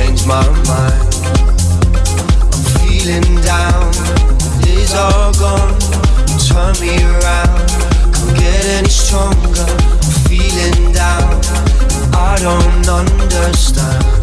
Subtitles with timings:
[0.00, 1.14] changed my mind.
[2.52, 3.92] I'm feeling down,
[4.62, 5.78] days are gone.
[6.48, 7.68] Turn me around,
[8.14, 9.68] can't get any stronger.
[9.68, 11.40] I'm feeling down,
[12.14, 14.19] I don't understand.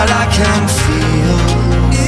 [0.00, 1.36] That I can feel.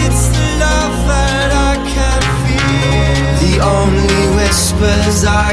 [0.01, 3.37] It's the love that I can feel.
[3.45, 5.53] The only whispers I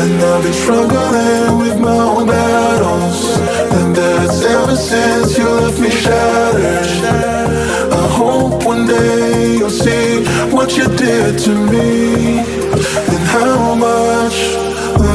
[0.00, 3.38] And I've been struggling with my own battles.
[3.76, 6.88] And that's ever since you left me shattered.
[7.92, 12.40] I hope one day you'll see what you did to me.
[13.12, 14.36] And how much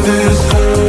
[0.06, 0.85] this hurt.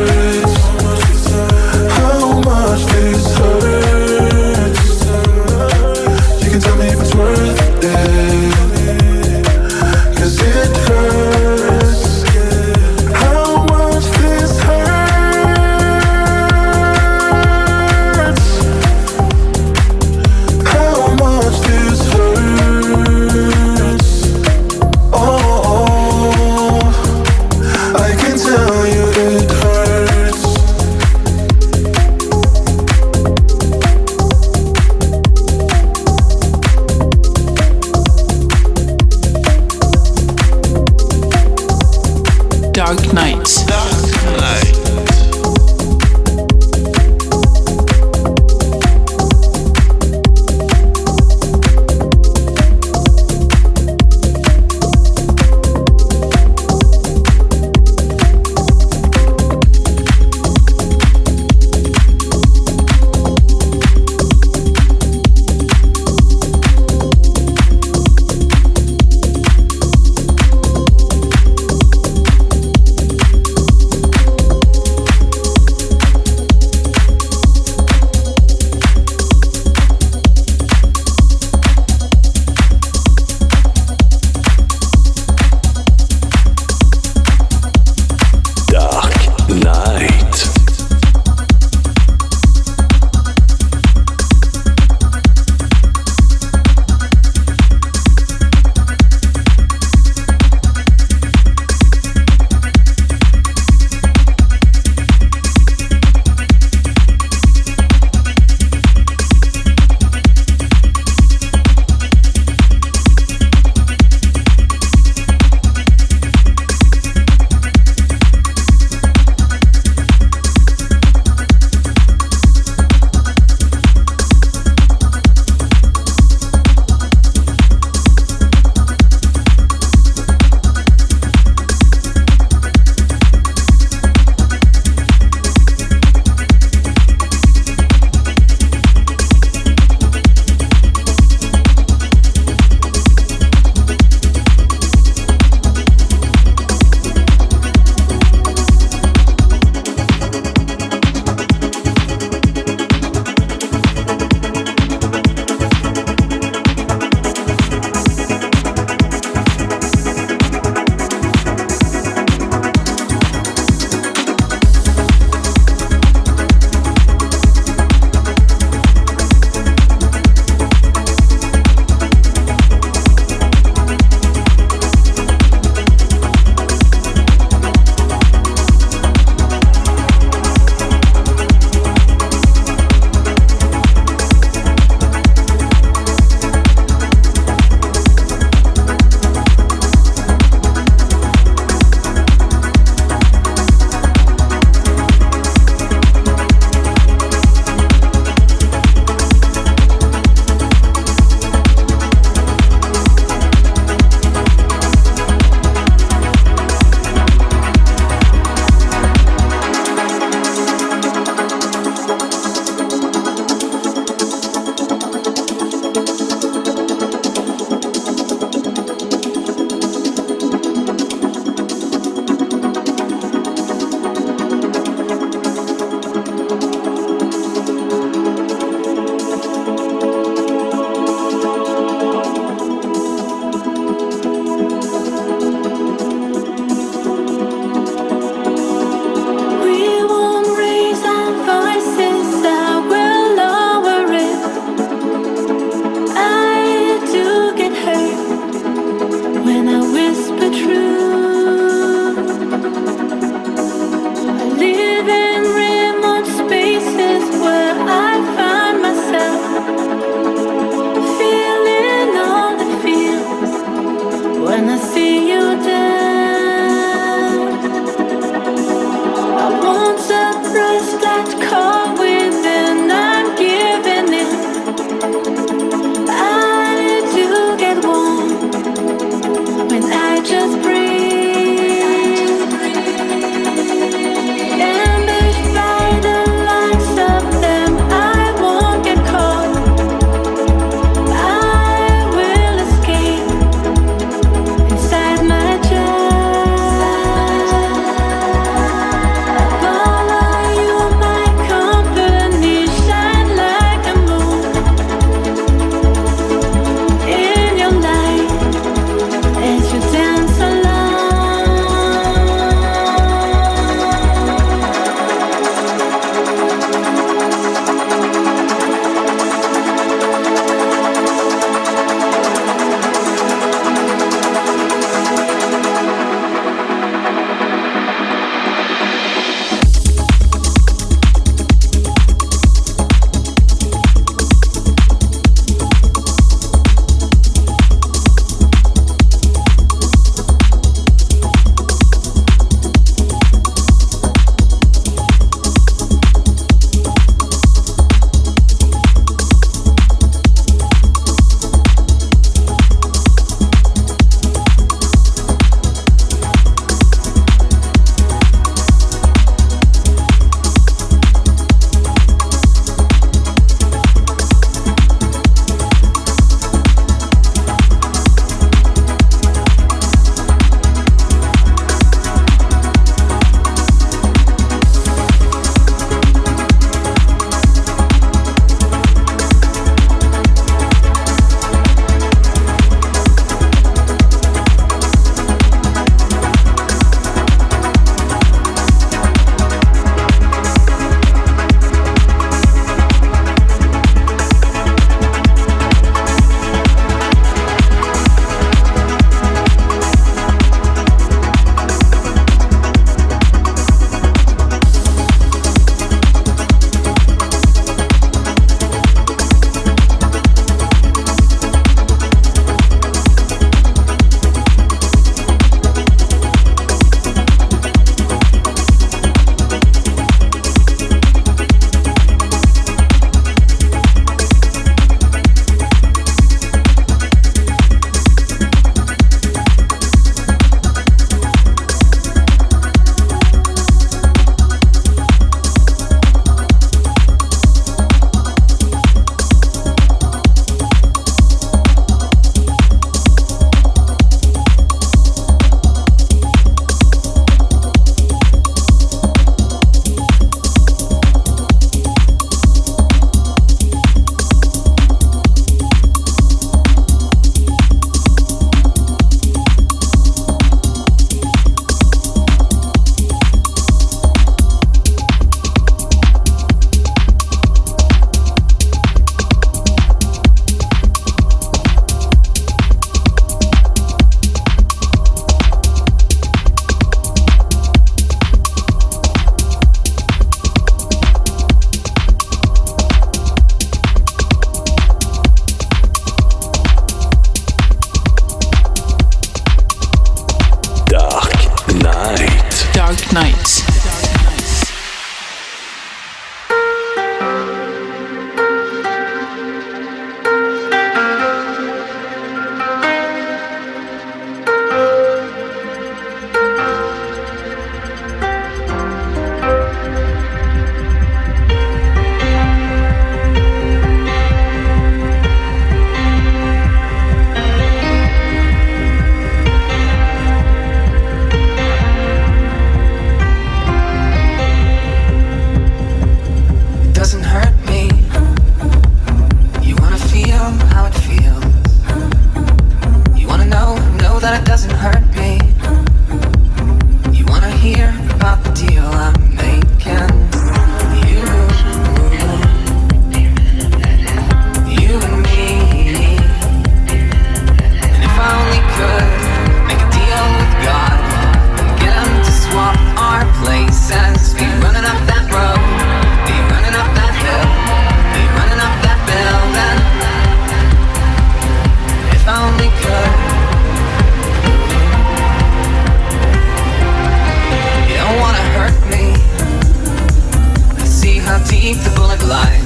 [571.66, 572.62] keep the bullet line.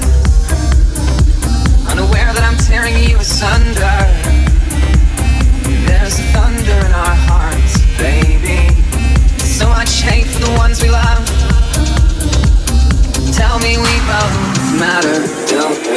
[1.89, 3.97] Unaware that I'm tearing you asunder.
[5.89, 8.69] There's thunder in our hearts, baby.
[9.39, 11.25] So much hate for the ones we love.
[13.33, 14.37] Tell me we both
[14.77, 15.90] matter, don't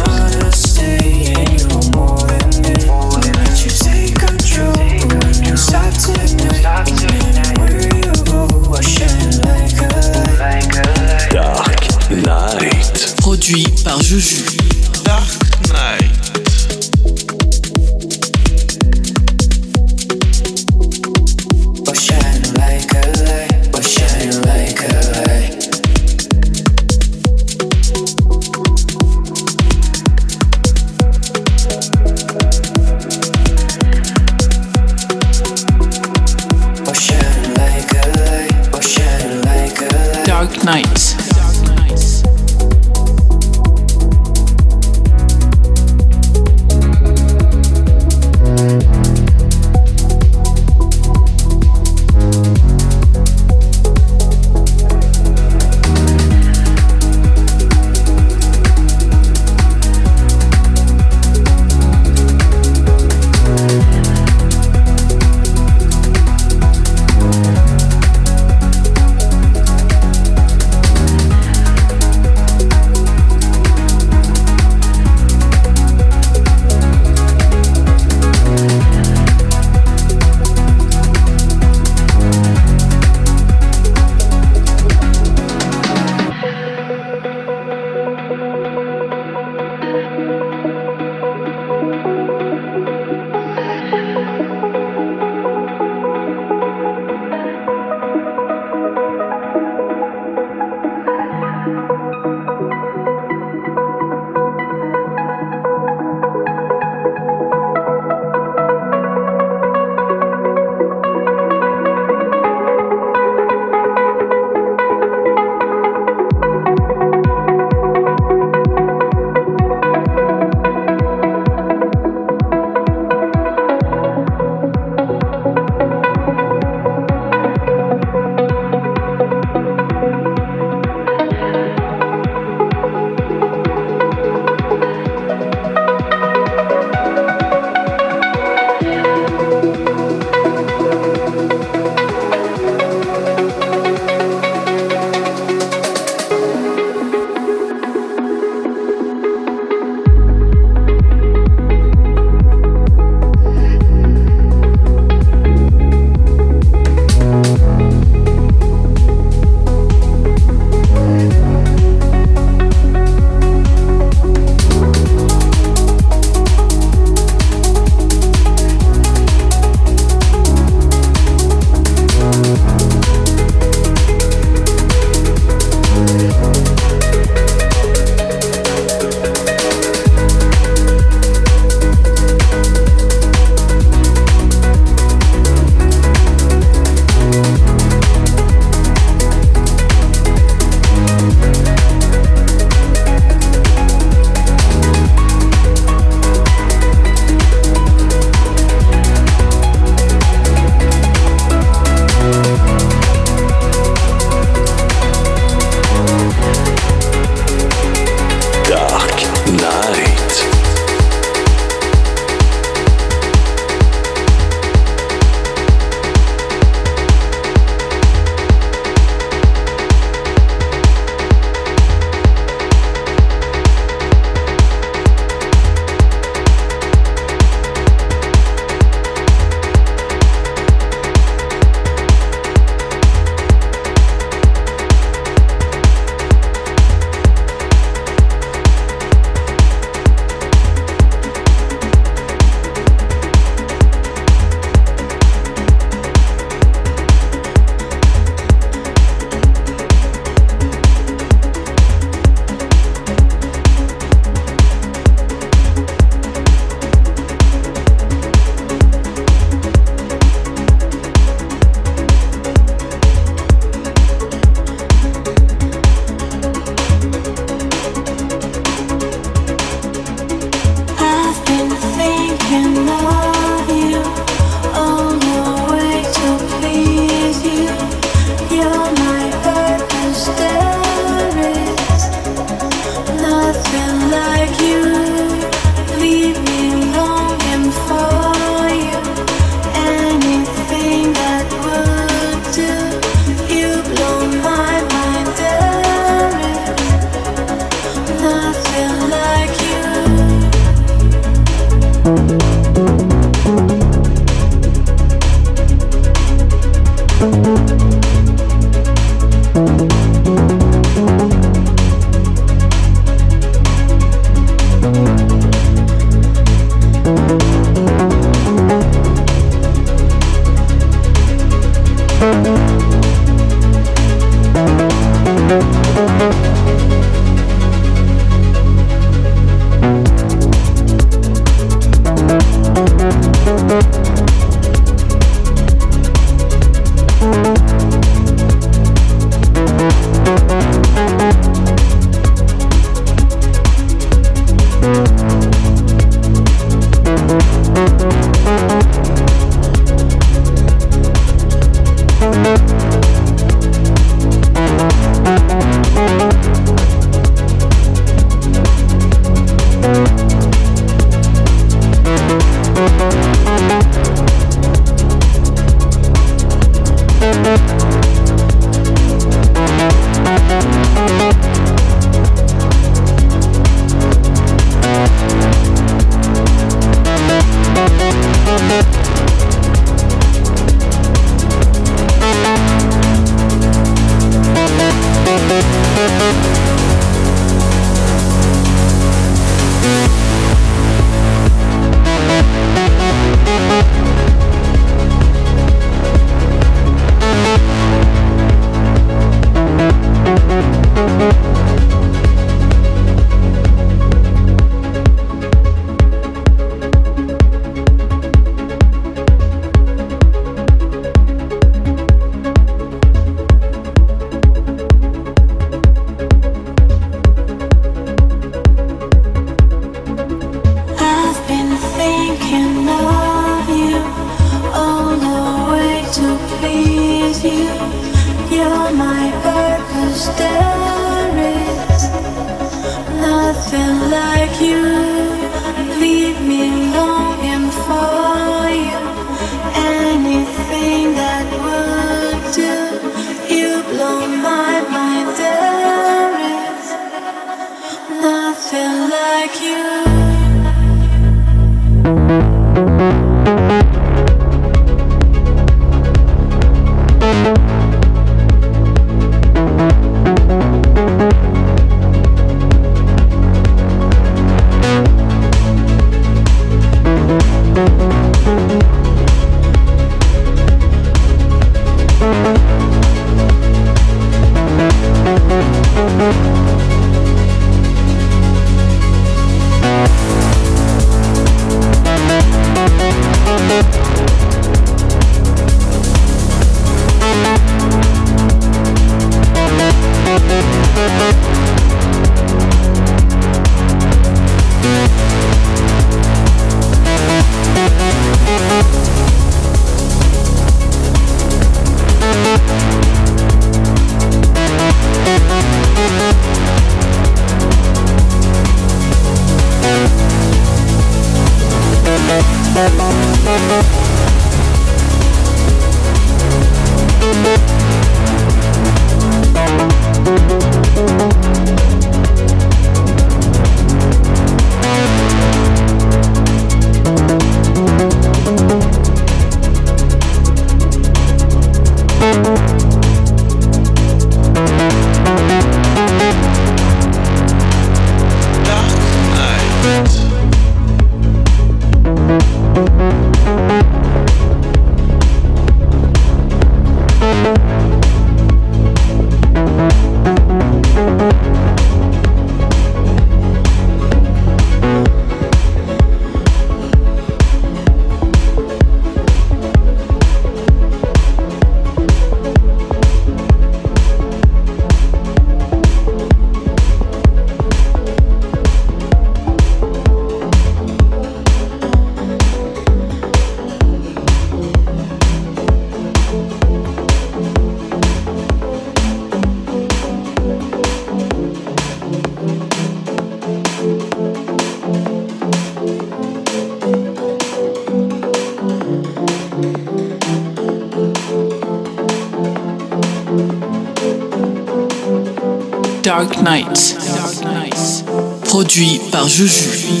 [598.43, 600.00] Produit par Juju.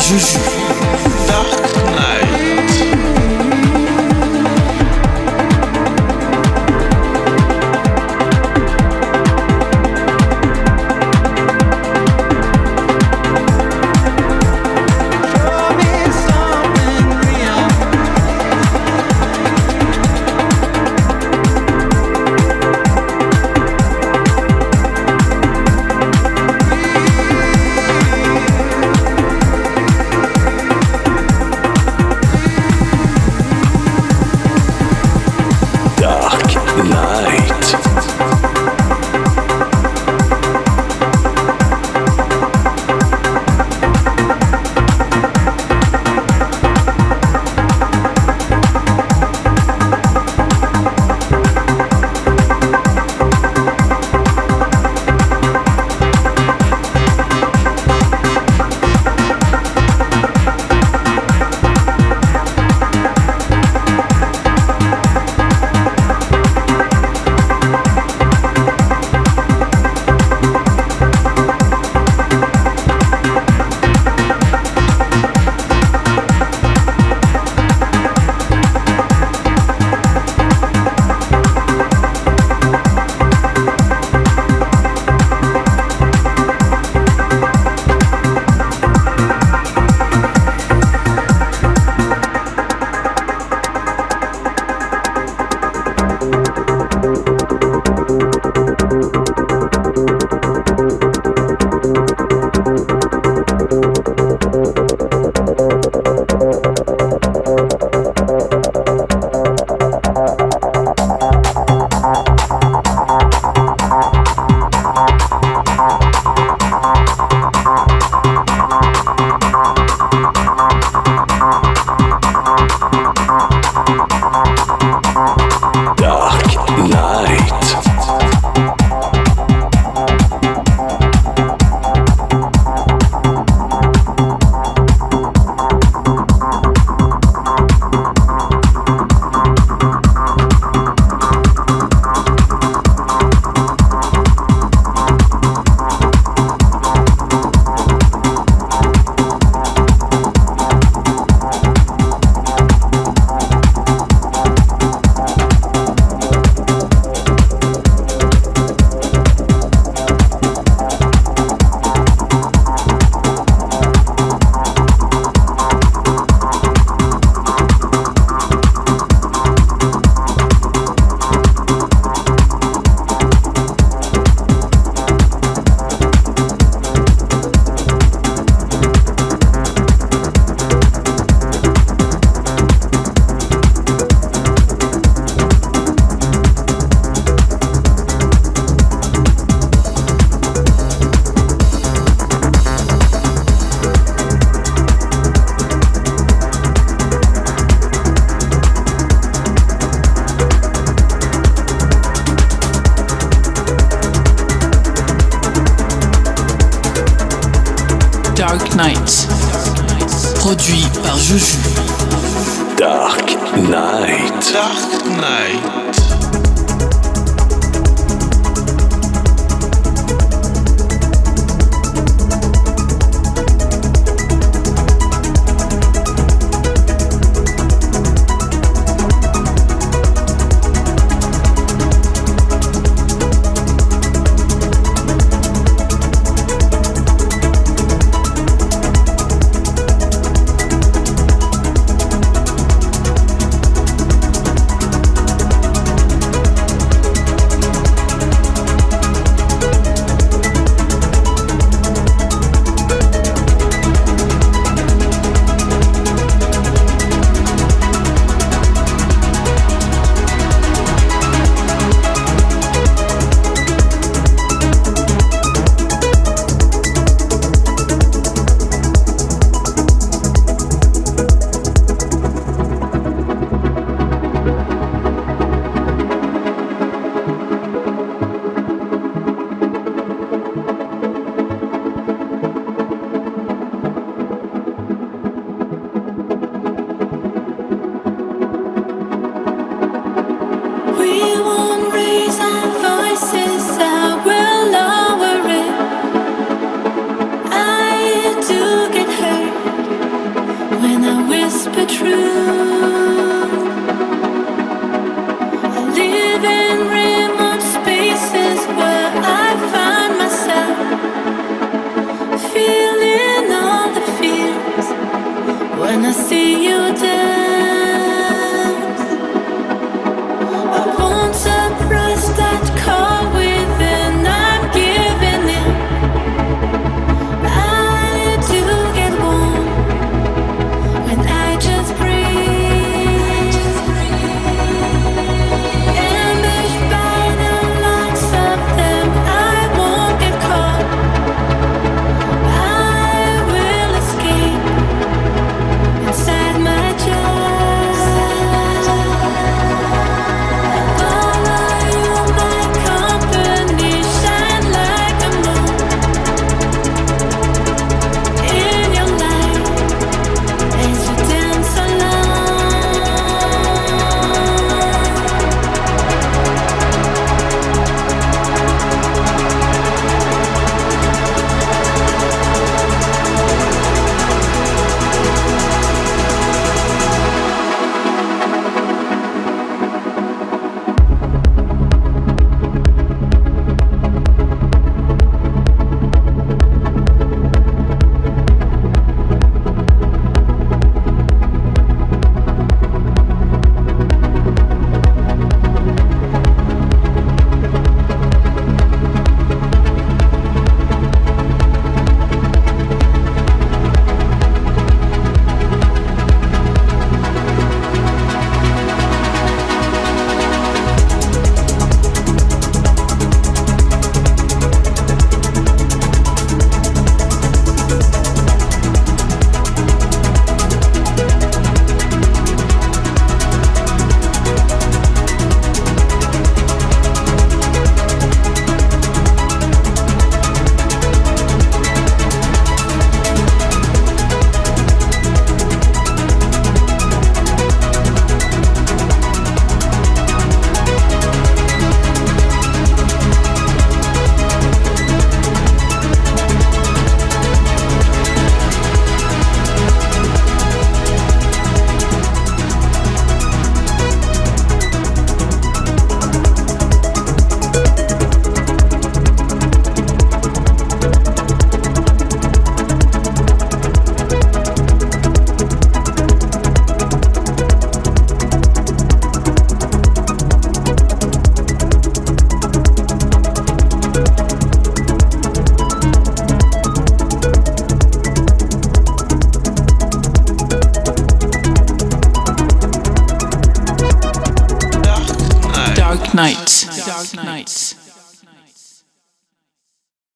[0.00, 0.67] シュ。